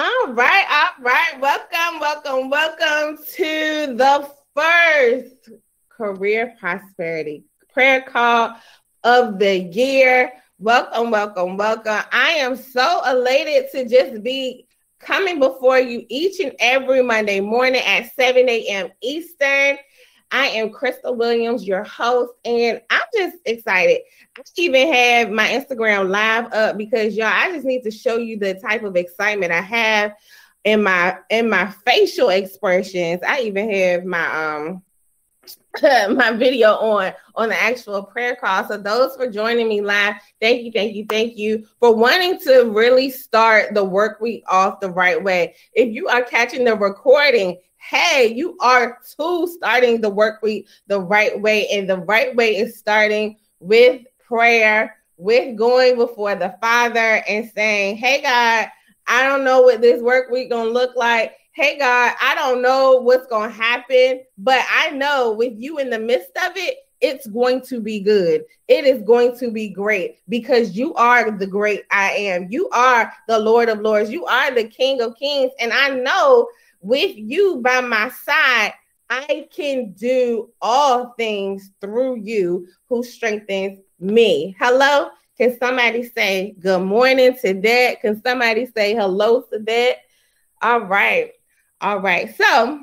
[0.00, 1.38] All right, all right.
[1.42, 5.50] Welcome, welcome, welcome to the first
[5.90, 8.56] career prosperity prayer call
[9.04, 10.32] of the year.
[10.58, 12.00] Welcome, welcome, welcome.
[12.12, 14.66] I am so elated to just be
[15.00, 18.88] coming before you each and every Monday morning at 7 a.m.
[19.02, 19.76] Eastern.
[20.32, 24.02] I am Crystal Williams, your host, and I'm just excited.
[24.38, 28.38] I even have my Instagram live up because y'all, I just need to show you
[28.38, 30.14] the type of excitement I have
[30.64, 33.20] in my in my facial expressions.
[33.26, 34.82] I even have my um
[35.82, 38.66] my video on on the actual prayer call.
[38.68, 42.70] So those for joining me live, thank you, thank you, thank you for wanting to
[42.70, 45.54] really start the work week off the right way.
[45.72, 51.00] If you are catching the recording, hey, you are too starting the work week the
[51.00, 51.66] right way.
[51.68, 57.96] And the right way is starting with prayer, with going before the Father and saying,
[57.96, 58.68] Hey, God,
[59.06, 61.34] I don't know what this work week gonna look like.
[61.52, 65.98] Hey, God, I don't know what's gonna happen, but I know with you in the
[65.98, 68.44] midst of it, it's going to be good.
[68.68, 72.46] It is going to be great because you are the great I am.
[72.50, 74.10] You are the Lord of Lords.
[74.10, 75.50] You are the King of Kings.
[75.58, 76.48] And I know
[76.80, 78.72] with you by my side,
[79.08, 84.56] I can do all things through you who strengthens me.
[84.58, 85.10] Hello?
[85.36, 88.00] Can somebody say good morning to that?
[88.00, 89.96] Can somebody say hello to that?
[90.62, 91.32] All right.
[91.80, 92.36] All right.
[92.36, 92.80] So,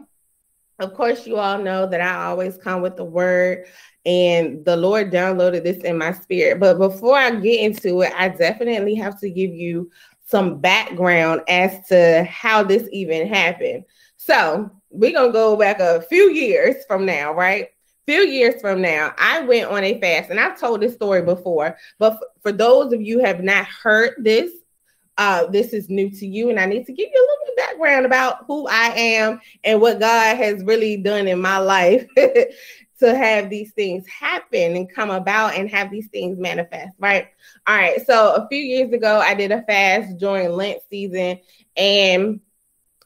[0.80, 3.66] of course, you all know that I always come with the word,
[4.06, 6.59] and the Lord downloaded this in my spirit.
[6.59, 9.91] But before I get into it, I definitely have to give you
[10.28, 13.86] some background as to how this even happened.
[14.18, 17.70] So we're gonna go back a few years from now, right?
[18.06, 21.78] Few years from now, I went on a fast, and I've told this story before,
[21.98, 24.52] but for those of you have not heard this,
[25.18, 27.58] uh, this is new to you, and I need to give you a little bit
[27.58, 32.06] background about who I am and what God has really done in my life
[33.00, 37.28] to have these things happen and come about and have these things manifest, right?
[37.68, 38.06] All right.
[38.06, 41.40] So a few years ago, I did a fast during Lent season,
[41.75, 42.40] and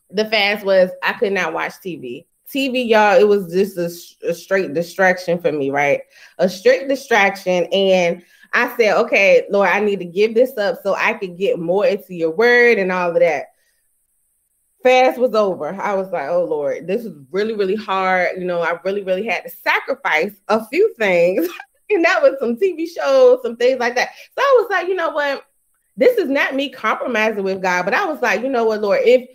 [0.10, 2.26] the fast was I could not watch TV.
[2.48, 6.02] TV, y'all, it was just a, a straight distraction for me, right?
[6.38, 7.66] A straight distraction.
[7.72, 8.24] And
[8.54, 11.86] I said, okay, Lord, I need to give this up so I could get more
[11.86, 13.51] into your word and all of that
[14.84, 18.38] fast was over, I was like, oh Lord, this is really, really hard.
[18.38, 21.48] You know, I really, really had to sacrifice a few things.
[21.90, 24.10] and that was some TV shows, some things like that.
[24.38, 25.46] So I was like, you know what?
[25.98, 29.02] This is not me compromising with God, but I was like, you know what, Lord,
[29.04, 29.30] if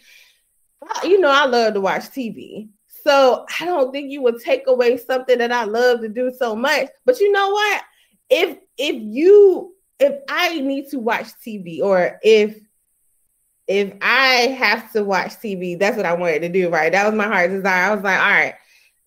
[1.05, 2.69] you know, I love to watch TV.
[3.03, 6.56] So I don't think you would take away something that I love to do so
[6.56, 6.89] much.
[7.05, 7.83] But you know what?
[8.29, 12.59] If if you if I need to watch TV or if
[13.66, 16.93] if I have to watch TV, that's what I wanted to do, right?
[16.93, 17.91] That was my heart desire.
[17.91, 18.54] I was like, all right,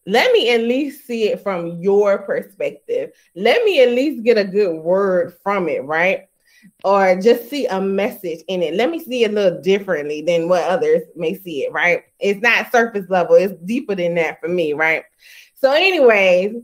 [0.05, 3.11] let me at least see it from your perspective.
[3.35, 6.27] Let me at least get a good word from it, right?
[6.83, 8.73] Or just see a message in it.
[8.73, 12.03] Let me see it a little differently than what others may see it, right?
[12.19, 15.03] It's not surface level, it's deeper than that for me, right?
[15.55, 16.55] So, anyways,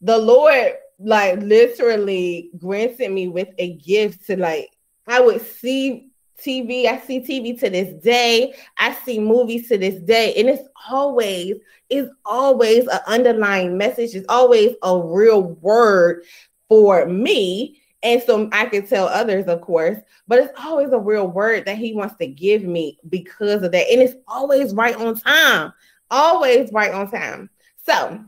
[0.00, 4.68] the Lord like literally granted me with a gift to like
[5.06, 6.11] I would see
[6.44, 6.86] TV.
[6.86, 8.54] I see TV to this day.
[8.78, 10.34] I see movies to this day.
[10.36, 11.56] And it's always,
[11.90, 14.14] it's always an underlying message.
[14.14, 16.24] It's always a real word
[16.68, 17.80] for me.
[18.02, 21.78] And so I can tell others, of course, but it's always a real word that
[21.78, 23.88] he wants to give me because of that.
[23.90, 25.72] And it's always right on time.
[26.10, 27.48] Always right on time.
[27.86, 28.24] So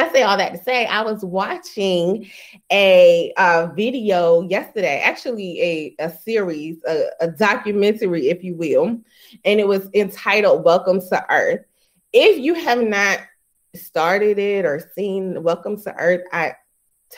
[0.00, 2.30] I say all that to say I was watching
[2.72, 8.98] a uh, video yesterday, actually a, a series, a, a documentary, if you will,
[9.44, 11.66] and it was entitled Welcome to Earth.
[12.14, 13.20] If you have not
[13.74, 16.54] started it or seen Welcome to Earth, I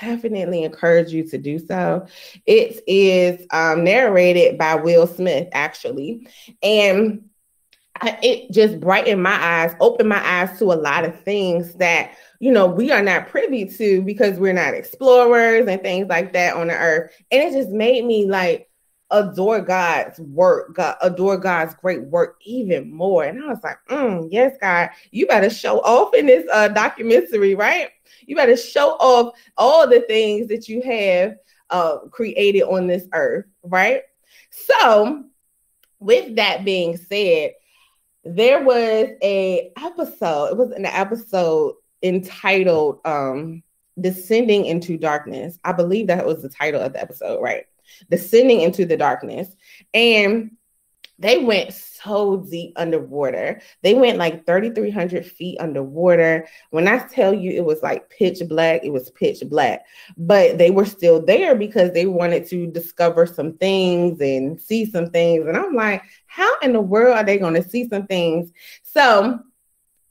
[0.00, 2.08] definitely encourage you to do so.
[2.46, 6.26] It is um, narrated by Will Smith, actually.
[6.64, 7.26] And
[8.22, 12.50] it just brightened my eyes, opened my eyes to a lot of things that you
[12.50, 16.66] know, we are not privy to because we're not explorers and things like that on
[16.66, 17.12] the earth.
[17.31, 18.69] And it just made me like,
[19.12, 23.22] adore God's work, God, adore God's great work even more.
[23.22, 27.54] And I was like, mm, yes, God, you better show off in this uh, documentary,
[27.54, 27.90] right?
[28.26, 31.37] You better show off all the things that you have
[31.70, 34.02] uh, created on this earth, right?
[34.50, 35.26] So,
[36.00, 37.52] with that being said,
[38.25, 40.47] there was a episode.
[40.47, 43.63] It was an episode entitled um,
[44.01, 47.65] "Descending into Darkness." I believe that was the title of the episode, right?
[48.11, 49.49] Descending into the darkness,
[49.93, 50.53] and
[51.23, 53.61] they went so deep underwater.
[53.83, 56.49] They went like 3,300 feet underwater.
[56.71, 59.87] When I tell you it was like pitch black, it was pitch black,
[60.17, 65.11] but they were still there because they wanted to discover some things and see some
[65.11, 65.47] things.
[65.47, 68.51] And I'm like, how in the world are they going to see some things?
[68.83, 69.39] So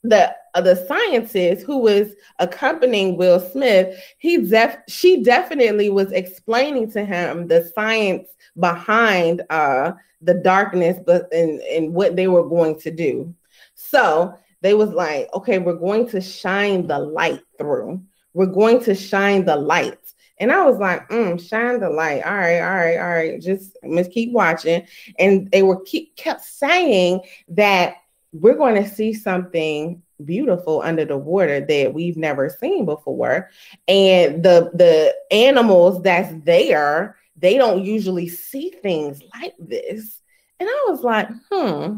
[0.03, 7.05] the the scientist who was accompanying Will Smith, he def she definitely was explaining to
[7.05, 8.27] him the science
[8.59, 13.33] behind uh the darkness, but and and what they were going to do.
[13.75, 18.01] So they was like, okay, we're going to shine the light through.
[18.33, 19.97] We're going to shine the light.
[20.37, 22.23] And I was like, mm, shine the light.
[22.23, 23.41] All right, all right, all right.
[23.41, 24.87] Just let's keep watching.
[25.19, 27.95] And they were keep kept saying that
[28.33, 33.49] we're going to see something beautiful under the water that we've never seen before.
[33.87, 40.21] And the the animals that's there they don't usually see things like this.
[40.59, 41.97] And I was like, hmm,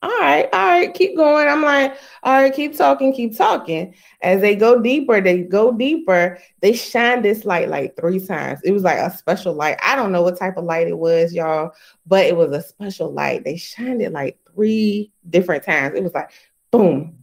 [0.00, 1.48] all right, all right, keep going.
[1.48, 3.94] I'm like, all right, keep talking, keep talking.
[4.22, 6.38] As they go deeper, they go deeper.
[6.60, 8.60] They shine this light like three times.
[8.62, 9.76] It was like a special light.
[9.82, 11.72] I don't know what type of light it was, y'all,
[12.06, 13.42] but it was a special light.
[13.42, 15.96] They shined it like three different times.
[15.96, 16.30] It was like
[16.70, 17.18] boom,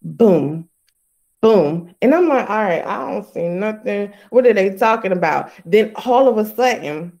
[0.00, 0.68] boom,
[1.42, 1.92] boom.
[2.02, 4.12] And I'm like, all right, I don't see nothing.
[4.30, 5.50] What are they talking about?
[5.64, 7.18] Then all of a sudden,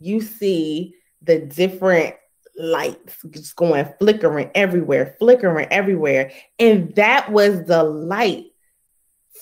[0.00, 2.16] you see the different
[2.56, 6.32] lights just going flickering everywhere, flickering everywhere.
[6.58, 8.46] And that was the light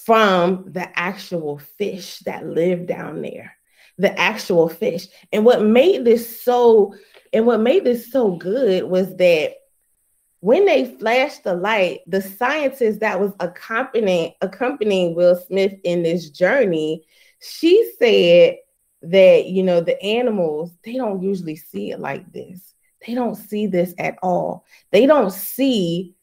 [0.05, 3.57] from the actual fish that lived down there,
[3.99, 5.07] the actual fish.
[5.33, 6.95] And what made this so
[7.33, 9.55] and what made this so good was that
[10.41, 16.31] when they flashed the light, the scientist that was accompanying accompanying Will Smith in this
[16.31, 17.05] journey,
[17.41, 18.57] she said
[19.03, 22.75] that you know the animals they don't usually see it like this.
[23.06, 24.64] They don't see this at all.
[24.91, 26.14] They don't see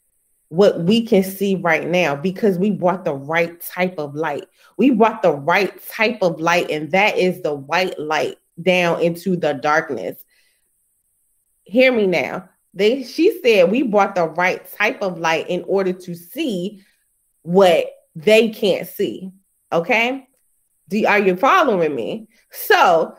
[0.49, 4.47] what we can see right now because we brought the right type of light.
[4.77, 9.35] We brought the right type of light, and that is the white light down into
[9.35, 10.23] the darkness.
[11.63, 15.91] Hear me now they she said we brought the right type of light in order
[15.91, 16.83] to see
[17.41, 19.31] what they can't see.
[19.71, 20.27] Okay.
[20.87, 22.29] Do, are you following me?
[22.51, 23.15] So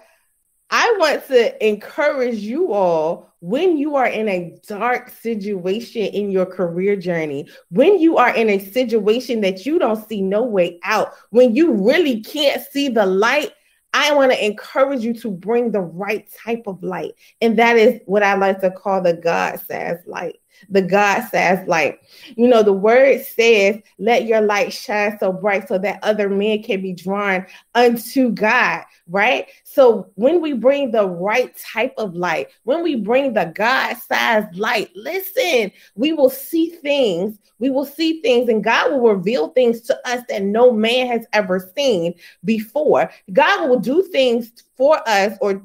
[0.71, 6.45] I want to encourage you all when you are in a dark situation in your
[6.45, 11.15] career journey, when you are in a situation that you don't see no way out,
[11.31, 13.53] when you really can't see the light,
[13.95, 17.15] I want to encourage you to bring the right type of light.
[17.41, 20.41] And that is what I like to call the God says light.
[20.69, 22.01] The God says light.
[22.37, 26.63] You know, the word says, let your light shine so bright so that other men
[26.63, 29.47] can be drawn unto God, right?
[29.65, 34.57] So when we bring the right type of light, when we bring the God sized
[34.57, 39.81] light, listen, we will see things we will see things and God will reveal things
[39.83, 43.11] to us that no man has ever seen before.
[43.33, 45.63] God will do things for us or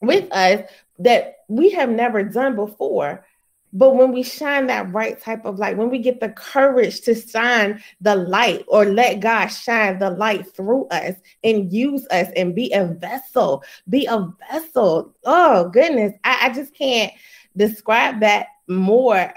[0.00, 0.68] with us
[0.98, 3.24] that we have never done before.
[3.72, 7.14] But when we shine that right type of light, when we get the courage to
[7.14, 12.54] shine the light or let God shine the light through us and use us and
[12.54, 15.14] be a vessel, be a vessel.
[15.24, 16.14] Oh, goodness.
[16.24, 17.12] I, I just can't
[17.56, 19.32] describe that more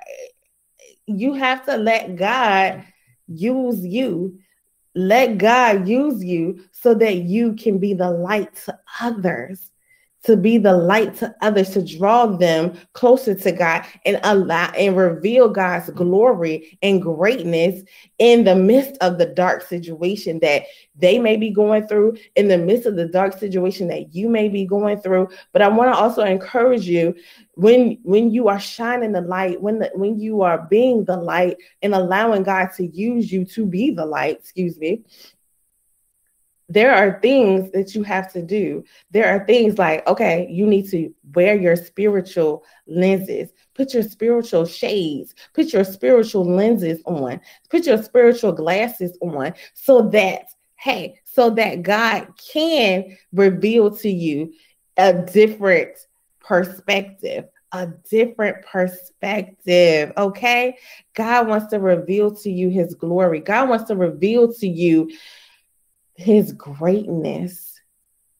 [1.07, 2.83] you have to let God
[3.27, 4.39] use you.
[4.93, 9.71] Let God use you so that you can be the light to others
[10.23, 14.95] to be the light to others, to draw them closer to God and allow and
[14.95, 17.83] reveal God's glory and greatness
[18.19, 20.63] in the midst of the dark situation that
[20.95, 24.47] they may be going through, in the midst of the dark situation that you may
[24.47, 25.27] be going through.
[25.53, 27.15] But I want to also encourage you
[27.55, 31.57] when when you are shining the light, when the, when you are being the light
[31.81, 35.03] and allowing God to use you to be the light, excuse me,
[36.71, 38.83] there are things that you have to do.
[39.11, 44.65] There are things like, okay, you need to wear your spiritual lenses, put your spiritual
[44.65, 51.49] shades, put your spiritual lenses on, put your spiritual glasses on, so that, hey, so
[51.49, 54.53] that God can reveal to you
[54.97, 55.97] a different
[56.39, 60.11] perspective a different perspective.
[60.17, 60.77] Okay.
[61.13, 63.39] God wants to reveal to you his glory.
[63.39, 65.09] God wants to reveal to you
[66.15, 67.79] his greatness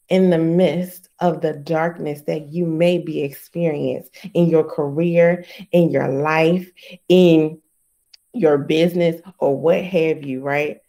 [0.10, 5.90] in the midst of the darkness that you may be experiencing in your career, in
[5.90, 6.70] your life,
[7.08, 7.60] in
[8.34, 10.80] your business, or what have you, right?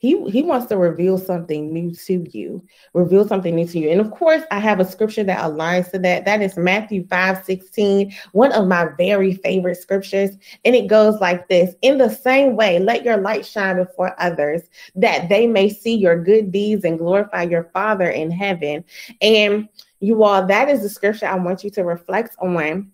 [0.00, 2.64] He he wants to reveal something new to you
[2.94, 3.90] reveal something new to you.
[3.90, 6.24] And of course i have a scripture that aligns to that.
[6.24, 10.30] That is matthew 5 16 one of my very favorite scriptures.
[10.64, 14.62] And it goes like this in the same way let your light shine before others
[14.96, 18.84] that they may see your good deeds and glorify your father in heaven.
[19.20, 19.68] And
[20.00, 22.90] you all that is the scripture i want you to reflect on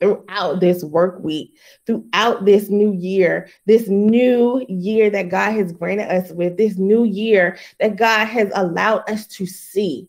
[0.00, 6.10] throughout this work week, throughout this new year, this new year that God has granted
[6.10, 10.08] us with, this new year that God has allowed us to see.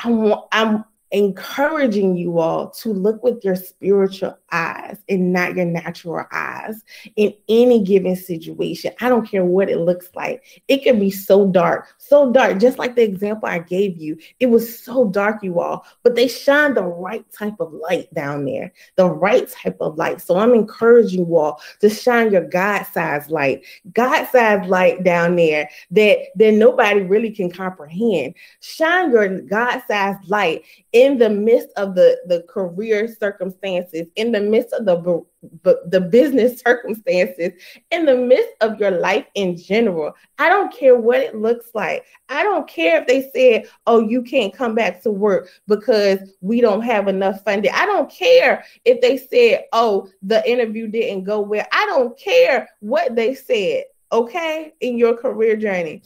[0.00, 6.24] I'm, I'm encouraging you all to look with your spiritual eyes and not your natural
[6.32, 6.82] eyes
[7.16, 8.92] in any given situation.
[9.00, 10.62] I don't care what it looks like.
[10.68, 14.18] It can be so dark, so dark, just like the example I gave you.
[14.38, 18.44] It was so dark, you all, but they shine the right type of light down
[18.44, 20.20] there, the right type of light.
[20.20, 25.36] So I'm encouraging you all to shine your God sized light, God sized light down
[25.36, 28.34] there that, that nobody really can comprehend.
[28.60, 30.64] Shine your God sized light
[30.98, 35.24] in the midst of the, the career circumstances, in the midst of the,
[35.62, 37.52] the business circumstances,
[37.92, 40.12] in the midst of your life in general.
[40.40, 42.04] I don't care what it looks like.
[42.28, 46.60] I don't care if they said, oh, you can't come back to work because we
[46.60, 47.70] don't have enough funding.
[47.72, 51.66] I don't care if they said, oh, the interview didn't go well.
[51.70, 56.02] I don't care what they said, okay, in your career journey.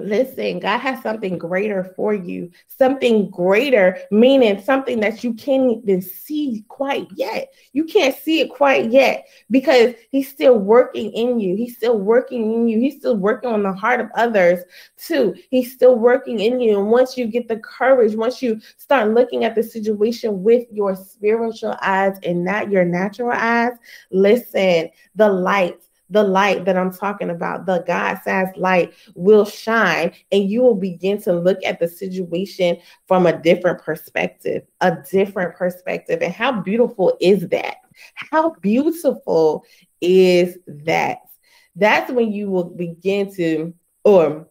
[0.00, 2.52] Listen, God has something greater for you.
[2.68, 7.52] Something greater, meaning something that you can't even see quite yet.
[7.72, 11.56] You can't see it quite yet because He's still working in you.
[11.56, 12.78] He's still working in you.
[12.78, 14.60] He's still working on the heart of others
[14.96, 15.34] too.
[15.50, 16.78] He's still working in you.
[16.78, 20.94] And once you get the courage, once you start looking at the situation with your
[20.94, 23.72] spiritual eyes and not your natural eyes,
[24.12, 30.12] listen, the light the light that I'm talking about, the God sized light will shine,
[30.32, 35.54] and you will begin to look at the situation from a different perspective, a different
[35.56, 36.22] perspective.
[36.22, 37.76] And how beautiful is that?
[38.14, 39.64] How beautiful
[40.00, 41.18] is that?
[41.76, 43.74] That's when you will begin to,
[44.04, 44.48] or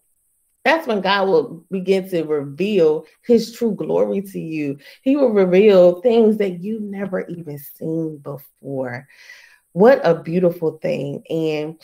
[0.63, 4.77] that's when God will begin to reveal his true glory to you.
[5.01, 9.07] He will reveal things that you've never even seen before.
[9.77, 11.21] What a beautiful thing.
[11.29, 11.79] And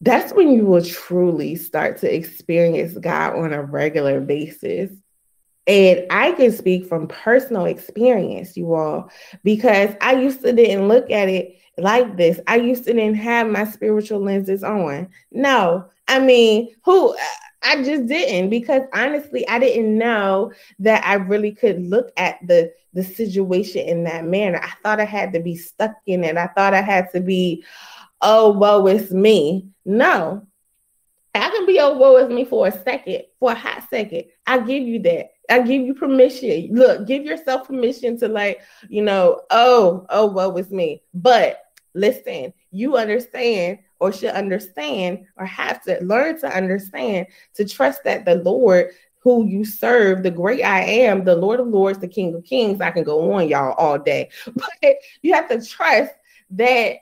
[0.00, 4.90] that's when you will truly start to experience God on a regular basis.
[5.68, 9.08] And I can speak from personal experience, you all,
[9.44, 12.40] because I used to didn't look at it like this.
[12.48, 15.10] I used to didn't have my spiritual lenses on.
[15.30, 17.16] No, I mean, who
[17.62, 22.72] I just didn't because honestly, I didn't know that I really could look at the
[22.94, 24.60] the situation in that manner.
[24.62, 26.36] I thought I had to be stuck in it.
[26.36, 27.64] I thought I had to be,
[28.20, 29.68] oh, woe it's me.
[29.84, 30.46] No,
[31.34, 34.24] I can be oh, woe it's me for a second, for a hot second.
[34.46, 35.30] I give you that.
[35.50, 36.74] I give you permission.
[36.74, 41.02] Look, give yourself permission to like, you know, oh, oh, woe it's me.
[41.14, 41.60] But
[41.94, 48.24] listen, you understand or should understand or have to learn to understand to trust that
[48.24, 48.90] the Lord
[49.20, 52.80] who you serve, the great I am, the Lord of Lords, the King of Kings.
[52.80, 54.30] I can go on, y'all, all day.
[54.54, 56.14] But you have to trust
[56.50, 56.96] that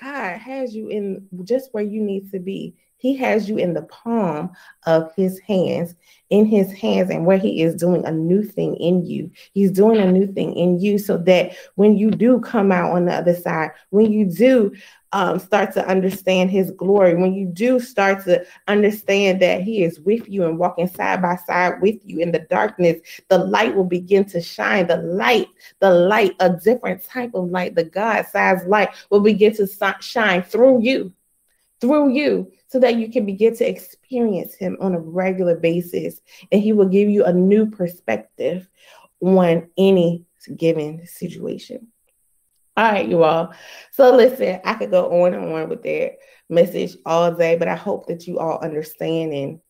[0.00, 2.74] God has you in just where you need to be.
[3.02, 4.52] He has you in the palm
[4.86, 5.96] of his hands,
[6.30, 9.28] in his hands, and where he is doing a new thing in you.
[9.54, 13.06] He's doing a new thing in you so that when you do come out on
[13.06, 14.72] the other side, when you do
[15.10, 19.98] um, start to understand his glory, when you do start to understand that he is
[19.98, 23.82] with you and walking side by side with you in the darkness, the light will
[23.82, 24.86] begin to shine.
[24.86, 25.48] The light,
[25.80, 29.66] the light, a different type of light, the God sized light will begin to
[30.00, 31.12] shine through you,
[31.82, 36.22] through you, so that you can begin to experience him on a regular basis.
[36.50, 38.66] And he will give you a new perspective
[39.20, 40.24] on any
[40.56, 41.88] given situation.
[42.76, 43.52] All right, you all.
[43.90, 46.16] So listen, I could go on and on with that
[46.48, 49.60] message all day, but I hope that you all understand and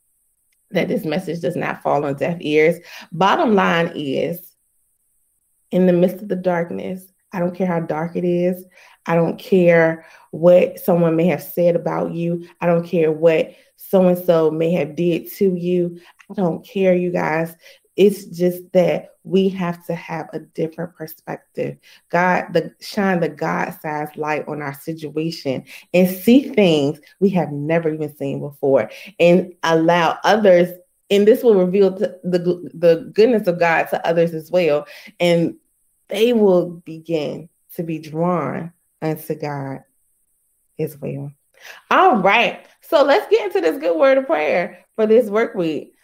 [0.71, 2.79] that this message does not fall on deaf ears.
[3.11, 4.55] Bottom line is,
[5.73, 8.65] in the midst of the darkness, I don't care how dark it is.
[9.07, 12.49] I don't care what someone may have said about you.
[12.61, 16.01] I don't care what so and so may have did to you.
[16.31, 17.55] I don't care, you guys.
[17.97, 21.77] it's just that we have to have a different perspective.
[22.09, 27.93] God, the shine the God-sized light on our situation and see things we have never
[27.93, 30.71] even seen before, and allow others.
[31.11, 34.87] And this will reveal the the goodness of God to others as well,
[35.21, 35.57] and
[36.09, 39.81] they will begin to be drawn unto God
[40.79, 41.33] as well.
[41.91, 45.95] All right, so let's get into this good word of prayer for this work week.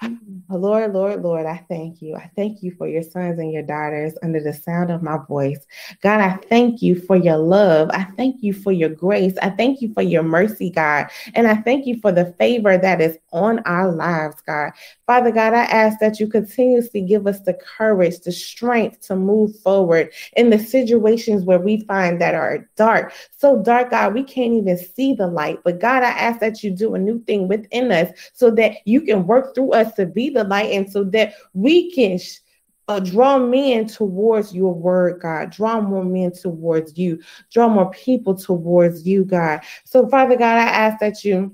[0.50, 2.14] Lord, Lord, Lord, I thank you.
[2.14, 5.66] I thank you for your sons and your daughters under the sound of my voice.
[6.02, 7.90] God, I thank you for your love.
[7.92, 9.36] I thank you for your grace.
[9.42, 11.08] I thank you for your mercy, God.
[11.34, 14.72] And I thank you for the favor that is on our lives, God.
[15.06, 19.58] Father God, I ask that you continuously give us the courage, the strength to move
[19.60, 23.12] forward in the situations where we find that are dark.
[23.36, 25.60] So dark, God, we can't even see the light.
[25.64, 29.00] But God, I ask that you do a new thing within us so that you
[29.00, 32.18] can work through us to be the light and so that we can
[32.88, 35.50] uh, draw men towards your word, God.
[35.50, 37.20] Draw more men towards you.
[37.52, 39.60] Draw more people towards you, God.
[39.84, 41.52] So, Father God, I ask that you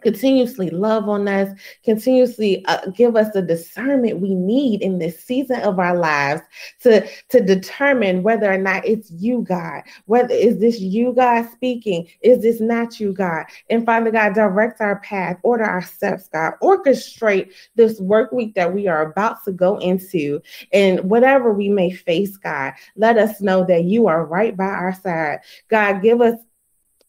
[0.00, 5.60] continuously love on us, continuously uh, give us the discernment we need in this season
[5.60, 6.42] of our lives
[6.80, 9.82] to, to determine whether or not it's you, God.
[10.06, 12.08] Whether is this you, God, speaking?
[12.22, 13.46] Is this not you, God?
[13.68, 16.54] And Father God, direct our path, order our steps, God.
[16.62, 20.40] Orchestrate this work week that we are about to go into.
[20.72, 24.94] And whatever we may face, God, let us know that you are right by our
[24.94, 25.40] side.
[25.68, 26.34] God, give us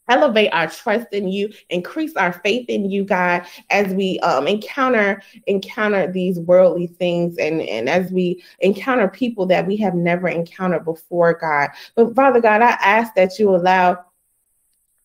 [0.10, 5.22] elevate our trust in you increase our faith in you god as we um, encounter
[5.48, 10.84] encounter these worldly things and and as we encounter people that we have never encountered
[10.84, 11.70] before god.
[11.96, 14.04] But father god i ask that you allow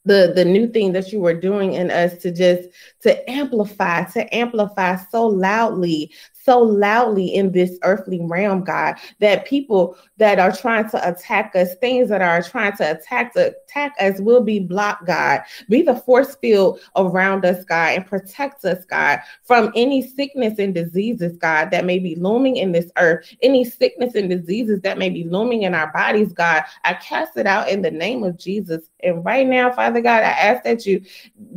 [0.07, 2.69] the the new thing that you were doing in us to just
[3.03, 6.11] to amplify to amplify so loudly
[6.47, 11.75] so loudly in this earthly realm, God, that people that are trying to attack us,
[11.81, 15.43] things that are trying to attack attack us will be blocked, God.
[15.69, 20.73] Be the force field around us, God, and protect us, God, from any sickness and
[20.73, 25.11] diseases, God, that may be looming in this earth, any sickness and diseases that may
[25.11, 26.63] be looming in our bodies, God.
[26.85, 28.89] I cast it out in the name of Jesus.
[29.03, 31.03] And right now, Father God, I ask that you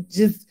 [0.09, 0.47] just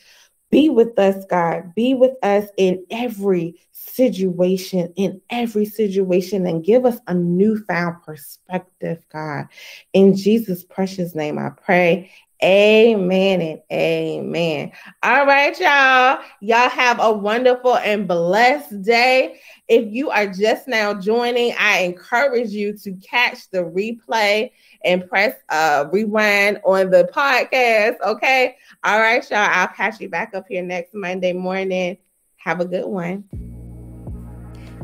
[0.51, 1.75] be with us, God.
[1.75, 9.05] Be with us in every situation, in every situation, and give us a newfound perspective,
[9.13, 9.47] God.
[9.93, 12.11] In Jesus' precious name, I pray.
[12.43, 14.71] Amen and amen.
[15.03, 16.23] All right, y'all.
[16.41, 19.41] Y'all have a wonderful and blessed day.
[19.67, 24.53] If you are just now joining, I encourage you to catch the replay
[24.85, 27.97] and press uh rewind on the podcast.
[28.01, 28.57] Okay.
[28.85, 29.39] All right, y'all.
[29.41, 31.99] I'll catch you back up here next Monday morning.
[32.37, 33.25] Have a good one.